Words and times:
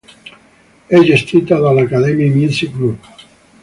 È 0.87 0.99
gestita 1.01 1.59
dall' 1.59 1.77
Academy 1.77 2.29
Music 2.31 2.71
Group. 2.71 3.07